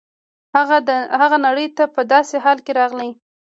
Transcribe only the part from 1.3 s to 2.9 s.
نړۍ ته په داسې حالت کې